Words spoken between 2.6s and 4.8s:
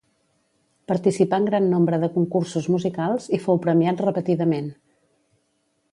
musicals i fou premiat repetidament.